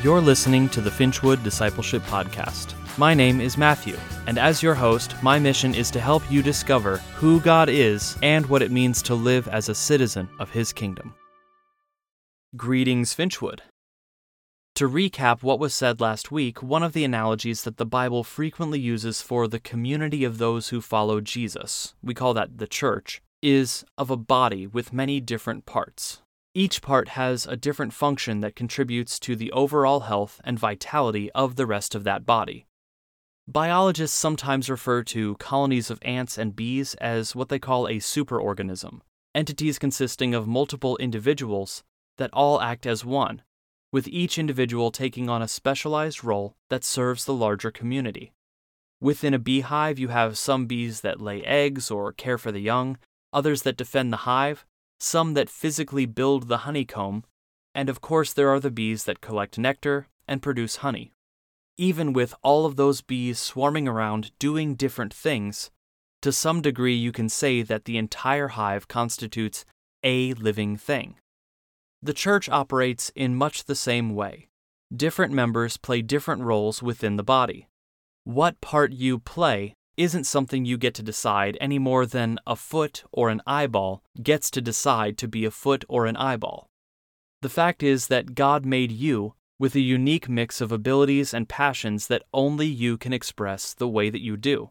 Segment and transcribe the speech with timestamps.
[0.00, 2.74] You're listening to the Finchwood Discipleship Podcast.
[2.98, 6.98] My name is Matthew, and as your host, my mission is to help you discover
[7.16, 11.16] who God is and what it means to live as a citizen of His kingdom.
[12.56, 13.58] Greetings, Finchwood.
[14.76, 18.78] To recap what was said last week, one of the analogies that the Bible frequently
[18.78, 23.84] uses for the community of those who follow Jesus, we call that the church, is
[23.98, 26.22] of a body with many different parts.
[26.58, 31.54] Each part has a different function that contributes to the overall health and vitality of
[31.54, 32.66] the rest of that body.
[33.46, 39.02] Biologists sometimes refer to colonies of ants and bees as what they call a superorganism,
[39.36, 41.84] entities consisting of multiple individuals
[42.16, 43.42] that all act as one,
[43.92, 48.32] with each individual taking on a specialized role that serves the larger community.
[49.00, 52.98] Within a beehive, you have some bees that lay eggs or care for the young,
[53.32, 54.66] others that defend the hive,
[54.98, 57.24] some that physically build the honeycomb,
[57.74, 61.12] and of course, there are the bees that collect nectar and produce honey.
[61.76, 65.70] Even with all of those bees swarming around doing different things,
[66.22, 69.64] to some degree you can say that the entire hive constitutes
[70.02, 71.14] a living thing.
[72.02, 74.48] The church operates in much the same way.
[74.94, 77.68] Different members play different roles within the body.
[78.24, 83.02] What part you play isn't something you get to decide any more than a foot
[83.10, 86.70] or an eyeball gets to decide to be a foot or an eyeball.
[87.42, 92.06] The fact is that God made you with a unique mix of abilities and passions
[92.06, 94.70] that only you can express the way that you do.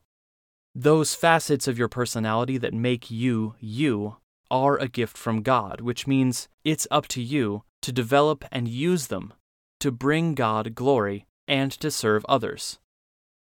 [0.74, 4.18] Those facets of your personality that make you you
[4.50, 9.08] are a gift from God, which means it's up to you to develop and use
[9.08, 9.34] them
[9.82, 12.80] to bring God glory and to serve others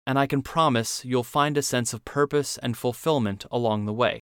[0.06, 4.20] and I can promise you'll find a sense of purpose and fulfillment along the way.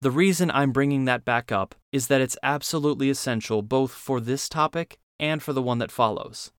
[0.00, 4.48] The reason I'm bringing that back up is that it's absolutely essential both for this
[4.48, 6.50] topic and for the one that follows.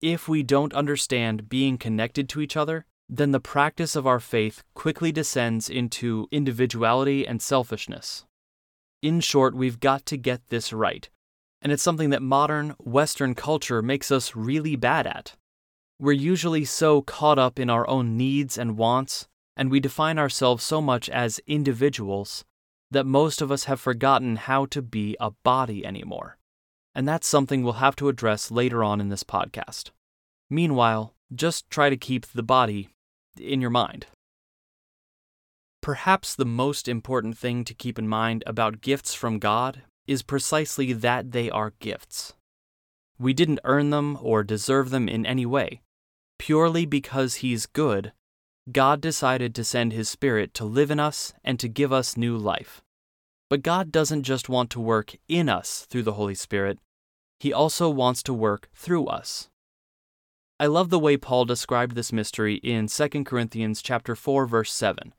[0.00, 4.62] If we don't understand being connected to each other, then the practice of our faith
[4.72, 8.24] quickly descends into individuality and selfishness.
[9.02, 11.10] In short, we've got to get this right,
[11.60, 15.34] and it's something that modern Western culture makes us really bad at.
[16.02, 20.64] We're usually so caught up in our own needs and wants, and we define ourselves
[20.64, 22.42] so much as individuals,
[22.90, 26.38] that most of us have forgotten how to be a body anymore.
[26.94, 29.90] And that's something we'll have to address later on in this podcast.
[30.48, 32.88] Meanwhile, just try to keep the body
[33.38, 34.06] in your mind.
[35.82, 40.94] Perhaps the most important thing to keep in mind about gifts from God is precisely
[40.94, 42.32] that they are gifts.
[43.18, 45.82] We didn't earn them or deserve them in any way
[46.40, 48.14] purely because He's good,
[48.72, 52.34] God decided to send His Spirit to live in us and to give us new
[52.38, 52.80] life.
[53.50, 56.78] But God doesn't just want to work in us through the Holy Spirit,
[57.38, 59.50] He also wants to work through us.
[60.58, 65.12] I love the way Paul described this mystery in 2 Corinthians chapter 4 verse 7.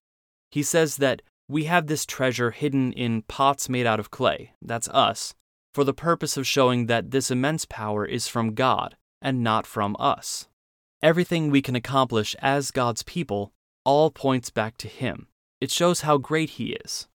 [0.49, 4.89] He says that we have this treasure hidden in pots made out of clay, that's
[4.89, 5.35] us,
[5.75, 9.95] for the purpose of showing that this immense power is from God and not from
[9.99, 10.47] us.
[11.03, 13.51] Everything we can accomplish as God's people
[13.84, 15.25] all points back to Him.
[15.59, 17.07] It shows how great He is.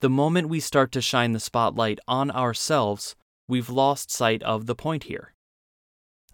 [0.00, 3.14] The moment we start to shine the spotlight on ourselves,
[3.46, 5.34] we've lost sight of the point here.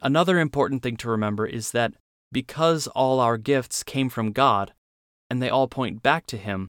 [0.00, 1.94] Another important thing to remember is that
[2.30, 4.72] because all our gifts came from God,
[5.28, 6.68] and they all point back to Him,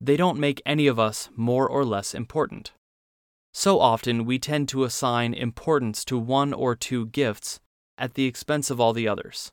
[0.00, 2.70] they don't make any of us more or less important.
[3.52, 7.58] So often we tend to assign importance to one or two gifts
[7.98, 9.50] at the expense of all the others.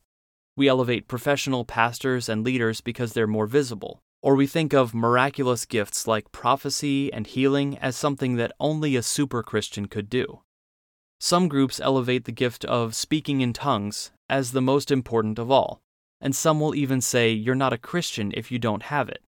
[0.59, 4.02] We elevate professional pastors and leaders because they're more visible.
[4.22, 9.02] Or we think of miraculous gifts like prophecy and healing as something that only a
[9.02, 10.42] super Christian could do.
[11.18, 15.80] Some groups elevate the gift of speaking in tongues as the most important of all,
[16.20, 19.24] and some will even say you're not a Christian if you don't have it.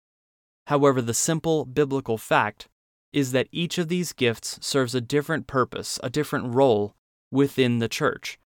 [0.68, 2.68] However, the simple biblical fact
[3.12, 6.94] is that each of these gifts serves a different purpose, a different role
[7.32, 8.38] within the church,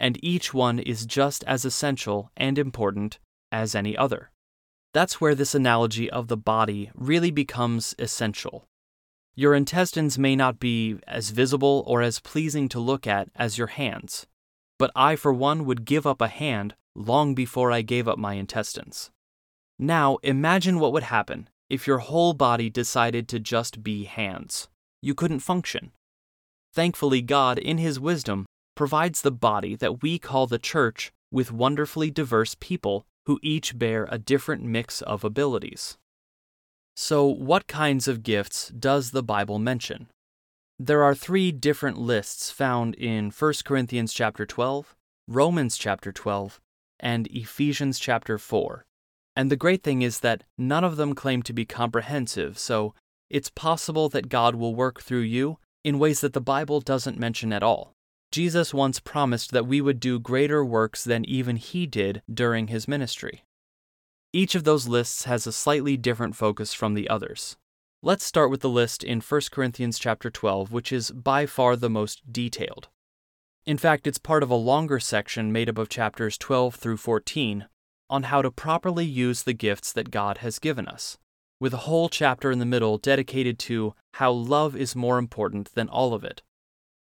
[0.00, 3.18] and each one is just as essential and important
[3.50, 4.30] as any other.
[4.94, 8.64] That's where this analogy of the body really becomes essential.
[9.34, 13.68] Your intestines may not be as visible or as pleasing to look at as your
[13.68, 14.26] hands,
[14.78, 18.34] but I, for one, would give up a hand long before I gave up my
[18.34, 19.10] intestines.
[19.78, 24.68] Now, imagine what would happen if your whole body decided to just be hands.
[25.00, 25.92] You couldn't function.
[26.74, 28.46] Thankfully, God, in His wisdom,
[28.78, 34.06] provides the body that we call the church with wonderfully diverse people who each bear
[34.08, 35.98] a different mix of abilities.
[36.94, 40.06] So, what kinds of gifts does the Bible mention?
[40.78, 44.94] There are three different lists found in 1 Corinthians chapter 12,
[45.26, 46.60] Romans chapter 12,
[47.00, 48.84] and Ephesians chapter 4.
[49.34, 52.94] And the great thing is that none of them claim to be comprehensive, so
[53.28, 57.52] it's possible that God will work through you in ways that the Bible doesn't mention
[57.52, 57.96] at all.
[58.30, 62.86] Jesus once promised that we would do greater works than even he did during his
[62.86, 63.44] ministry.
[64.32, 67.56] Each of those lists has a slightly different focus from the others.
[68.02, 71.88] Let's start with the list in 1 Corinthians chapter 12, which is by far the
[71.88, 72.88] most detailed.
[73.64, 77.66] In fact, it's part of a longer section made up of chapters 12 through 14
[78.10, 81.18] on how to properly use the gifts that God has given us,
[81.60, 85.88] with a whole chapter in the middle dedicated to how love is more important than
[85.88, 86.42] all of it.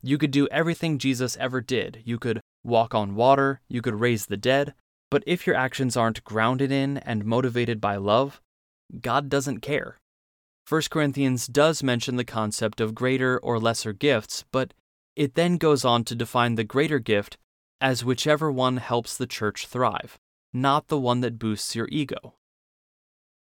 [0.06, 2.04] You could do everything Jesus ever did.
[2.06, 4.76] You could walk on water, you could raise the dead,
[5.10, 8.40] but if your actions aren't grounded in and motivated by love,
[9.02, 9.98] God doesn't care.
[10.70, 14.76] 1 Corinthians does mention the concept of greater or lesser gifts, but
[15.16, 17.40] it then goes on to define the greater gift
[17.82, 20.20] as whichever one helps the church thrive,
[20.54, 22.36] not the one that boosts your ego.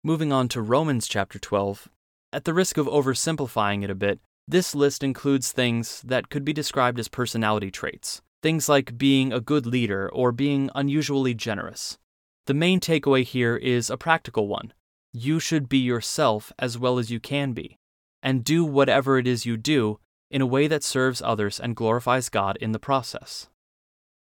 [0.04, 1.88] Moving on to Romans chapter 12,
[2.34, 6.54] at the risk of oversimplifying it a bit, this list includes things that could be
[6.54, 12.00] described as personality traits, things like being a good leader or being unusually generous.
[12.48, 14.74] The main takeaway here is a practical one.
[15.14, 17.78] You should be yourself as well as you can be,
[18.24, 20.00] and do whatever it is you do
[20.32, 23.50] in a way that serves others and glorifies God in the process.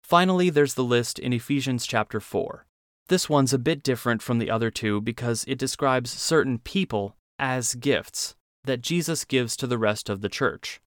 [0.03, 2.67] Finally, there's the list in Ephesians chapter 4.
[3.07, 7.73] This one's a bit different from the other two because it describes certain people as
[7.73, 10.79] gifts that Jesus gives to the rest of the church.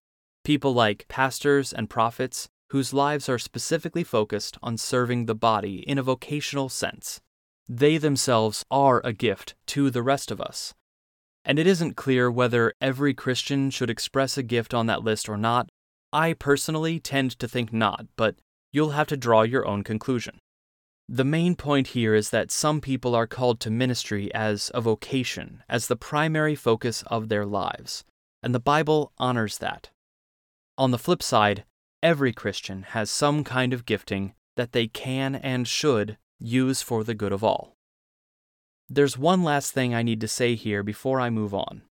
[0.43, 5.97] People like pastors and prophets whose lives are specifically focused on serving the body in
[5.97, 7.21] a vocational sense.
[7.67, 10.73] They themselves are a gift to the rest of us.
[11.43, 15.37] And it isn't clear whether every Christian should express a gift on that list or
[15.37, 15.69] not.
[16.11, 18.35] I personally tend to think not, but
[18.71, 20.39] you'll have to draw your own conclusion.
[21.07, 25.63] The main point here is that some people are called to ministry as a vocation,
[25.69, 28.03] as the primary focus of their lives,
[28.41, 29.91] and the Bible honors that.
[30.77, 31.63] On the flip side,
[32.01, 37.13] every Christian has some kind of gifting that they can and should use for the
[37.13, 37.75] good of all.
[38.89, 41.83] There's one last thing I need to say here before I move on.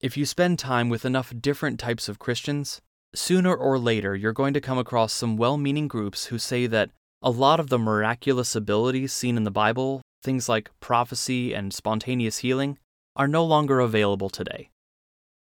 [0.00, 2.80] If you spend time with enough different types of Christians,
[3.14, 6.90] sooner or later you're going to come across some well meaning groups who say that
[7.20, 12.38] a lot of the miraculous abilities seen in the Bible, things like prophecy and spontaneous
[12.38, 12.78] healing,
[13.16, 14.70] are no longer available today.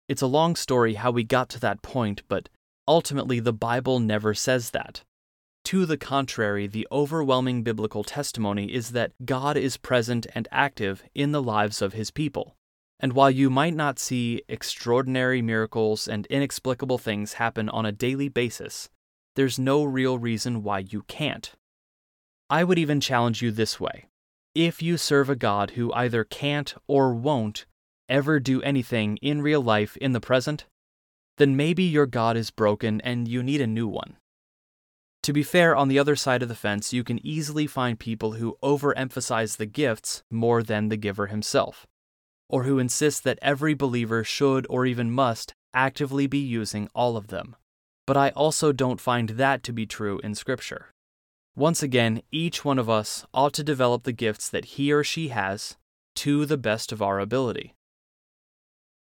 [0.07, 2.47] It's a long story how we got to that point, but
[2.87, 5.03] ultimately the Bible never says that.
[5.65, 11.33] To the contrary, the overwhelming biblical testimony is that God is present and active in
[11.33, 12.55] the lives of his people.
[13.01, 18.29] And while you might not see extraordinary miracles and inexplicable things happen on a daily
[18.29, 18.89] basis,
[19.35, 21.53] there's no real reason why you can't.
[22.49, 24.05] I would even challenge you this way
[24.55, 27.65] if you serve a God who either can't or won't
[28.07, 30.65] ever do anything in real life in the present,
[31.37, 34.15] then maybe your God is broken and you need a new one.
[35.23, 38.33] To be fair, on the other side of the fence, you can easily find people
[38.33, 41.85] who overemphasize the gifts more than the giver himself,
[42.47, 47.27] or who insist that every believer should or even must actively be using all of
[47.27, 47.55] them.
[48.07, 50.93] But I also don't find that to be true in Scripture.
[51.57, 55.29] Once again, each one of us ought to develop the gifts that he or she
[55.29, 55.77] has
[56.13, 57.73] to the best of our ability.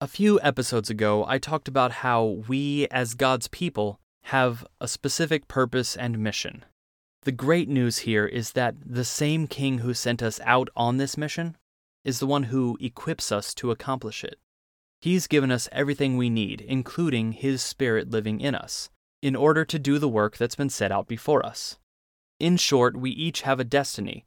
[0.02, 5.48] A few episodes ago, I talked about how we, as God's people, have a specific
[5.48, 6.66] purpose and mission.
[7.24, 11.18] The great news here is that the same King who sent us out on this
[11.18, 11.56] mission
[12.04, 14.38] is the one who equips us to accomplish it.
[15.02, 18.90] He's given us everything we need, including His Spirit living in us,
[19.22, 21.78] in order to do the work that's been set out before us.
[22.40, 24.26] In short, we each have a destiny,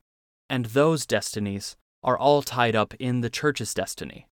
[0.49, 4.27] and those destinies are all tied up in the church's destiny.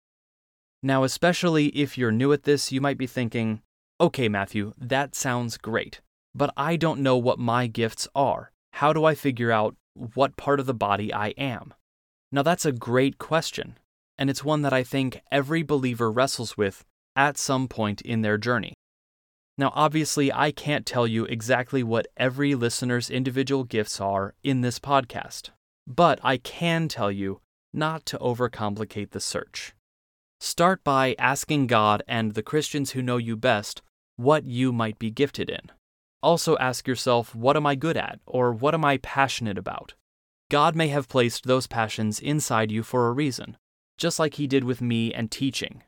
[0.82, 3.62] Now, especially if you're new at this, you might be thinking,
[4.00, 6.00] okay, Matthew, that sounds great,
[6.34, 8.52] but I don't know what my gifts are.
[8.74, 11.74] How do I figure out what part of the body I am?
[12.32, 13.78] Now, that's a great question,
[14.18, 18.38] and it's one that I think every believer wrestles with at some point in their
[18.38, 18.75] journey.
[19.58, 24.80] Now, obviously, I can't tell you exactly what every listener's individual gifts are in this
[24.80, 25.52] podcast,
[25.88, 27.40] but I can tell you
[27.74, 29.74] not to overcomplicate the search.
[30.42, 33.82] Start by asking God and the Christians who know you best
[34.18, 35.72] what you might be gifted in.
[36.22, 39.94] Also, ask yourself, what am I good at, or what am I passionate about?
[40.50, 43.58] God may have placed those passions inside you for a reason,
[43.98, 45.84] just like He did with me and teaching.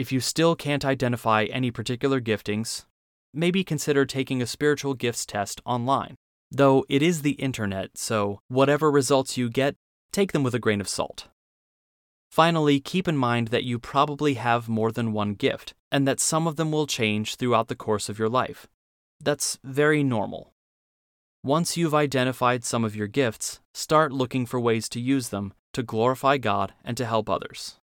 [0.00, 2.86] If you still can't identify any particular giftings,
[3.34, 6.14] maybe consider taking a spiritual gifts test online.
[6.50, 9.76] Though it is the internet, so whatever results you get,
[10.10, 11.28] take them with a grain of salt.
[12.30, 16.46] Finally, keep in mind that you probably have more than one gift, and that some
[16.46, 18.66] of them will change throughout the course of your life.
[19.22, 20.54] That's very normal.
[21.44, 25.82] Once you've identified some of your gifts, start looking for ways to use them to
[25.82, 27.79] glorify God and to help others.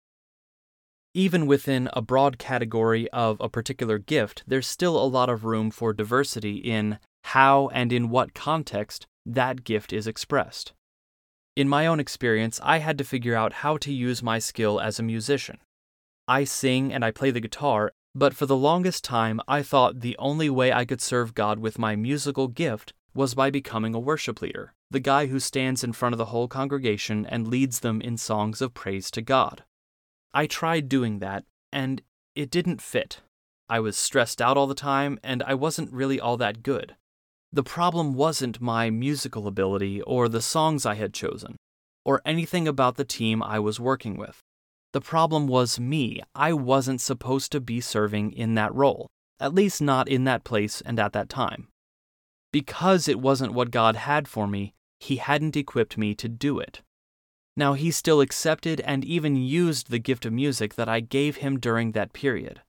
[1.16, 5.70] Even within a broad category of a particular gift, there's still a lot of room
[5.70, 10.72] for diversity in how and in what context that gift is expressed.
[11.54, 14.98] In my own experience, I had to figure out how to use my skill as
[14.98, 15.58] a musician.
[16.26, 20.16] I sing and I play the guitar, but for the longest time I thought the
[20.18, 24.42] only way I could serve God with my musical gift was by becoming a worship
[24.42, 28.16] leader, the guy who stands in front of the whole congregation and leads them in
[28.16, 29.62] songs of praise to God.
[30.34, 32.02] I tried doing that, and
[32.34, 33.20] it didn't fit.
[33.68, 36.96] I was stressed out all the time, and I wasn't really all that good.
[37.52, 41.54] The problem wasn't my musical ability or the songs I had chosen,
[42.04, 44.40] or anything about the team I was working with.
[44.92, 46.20] The problem was me.
[46.34, 49.06] I wasn't supposed to be serving in that role,
[49.38, 51.68] at least not in that place and at that time.
[52.52, 56.82] Because it wasn't what God had for me, He hadn't equipped me to do it.
[57.56, 61.58] Now, He still accepted and even used the gift of music that I gave Him
[61.58, 62.62] during that period.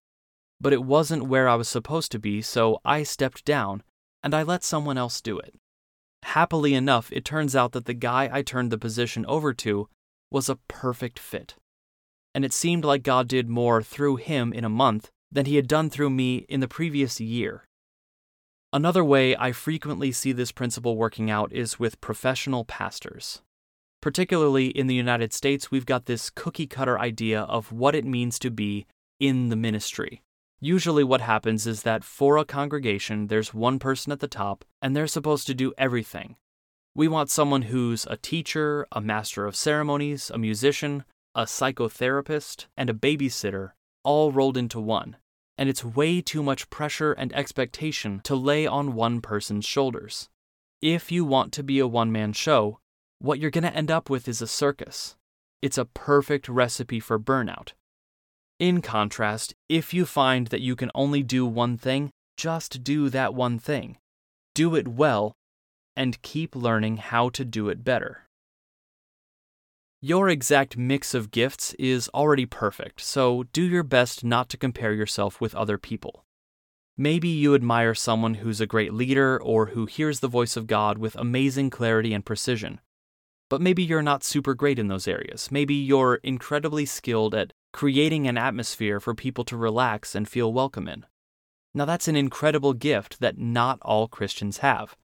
[0.61, 3.83] But it wasn't where I was supposed to be, so I stepped down
[4.23, 5.55] and I let someone else do it.
[6.23, 9.87] Happily enough, it turns out that the guy I turned the position over to
[10.31, 11.55] was a perfect fit.
[12.33, 15.67] And it seemed like God did more through him in a month than he had
[15.67, 17.65] done through me in the previous year.
[18.73, 23.41] Another way I frequently see this principle working out is with professional pastors.
[24.05, 28.37] Particularly in the United States, we've got this cookie cutter idea of what it means
[28.37, 28.85] to be
[29.19, 30.21] in the ministry.
[30.59, 34.95] Usually, what happens is that for a congregation, there's one person at the top, and
[34.95, 36.35] they're supposed to do everything.
[36.93, 42.91] We want someone who's a teacher, a master of ceremonies, a musician, a psychotherapist, and
[42.91, 43.71] a babysitter,
[44.03, 45.15] all rolled into one.
[45.57, 50.29] And it's way too much pressure and expectation to lay on one person's shoulders.
[50.79, 52.77] If you want to be a one man show,
[53.19, 55.15] what you're going to end up with is a circus.
[55.61, 57.73] It's a perfect recipe for burnout.
[58.59, 63.33] In contrast, if you find that you can only do one thing, just do that
[63.33, 63.97] one thing.
[64.53, 65.33] Do it well,
[65.95, 68.27] and keep learning how to do it better.
[70.01, 74.93] Your exact mix of gifts is already perfect, so do your best not to compare
[74.93, 76.23] yourself with other people.
[76.97, 80.97] Maybe you admire someone who's a great leader or who hears the voice of God
[80.97, 82.79] with amazing clarity and precision.
[83.49, 85.51] But maybe you're not super great in those areas.
[85.51, 90.87] Maybe you're incredibly skilled at creating an atmosphere for people to relax and feel welcome
[90.87, 91.05] in.
[91.73, 94.95] Now, that's an incredible gift that not all Christians have.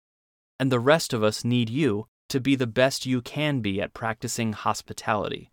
[0.59, 3.93] And the rest of us need you to be the best you can be at
[3.93, 5.51] practicing hospitality.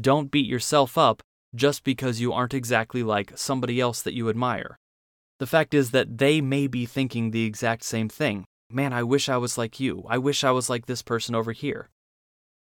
[0.00, 1.22] Don't beat yourself up
[1.54, 4.78] just because you aren't exactly like somebody else that you admire.
[5.38, 8.46] The fact is that they may be thinking the exact same thing.
[8.70, 10.04] Man, I wish I was like you.
[10.08, 11.90] I wish I was like this person over here.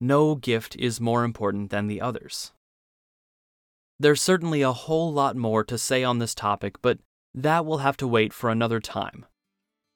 [0.00, 2.52] No gift is more important than the others.
[4.00, 6.98] There's certainly a whole lot more to say on this topic, but
[7.32, 9.24] that will have to wait for another time.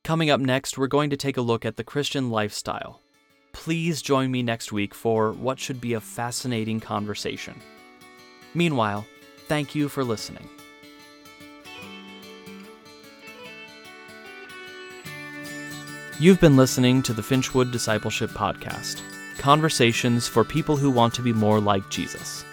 [0.05, 3.01] Coming up next, we're going to take a look at the Christian lifestyle.
[3.53, 7.61] Please join me next week for what should be a fascinating conversation.
[8.55, 9.05] Meanwhile,
[9.49, 10.49] thank you for listening.
[16.21, 19.03] You've been listening to the Finchwood Discipleship Podcast
[19.39, 22.45] conversations for people who want to be more like Jesus.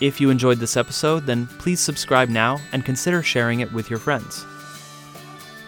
[0.00, 3.98] If you enjoyed this episode, then please subscribe now and consider sharing it with your
[3.98, 4.44] friends.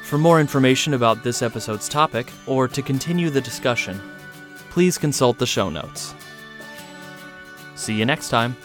[0.04, 4.00] For more information about this episode's topic, or to continue the discussion,
[4.70, 6.14] please consult the show notes.
[7.74, 8.56] See you next time.